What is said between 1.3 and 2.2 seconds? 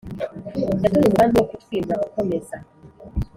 wo kutwimura